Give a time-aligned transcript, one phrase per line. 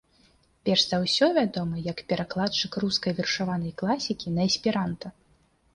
[0.69, 5.07] Перш за ўсё вядомы як перакладчык рускай вершаванай класікі на эсперанта.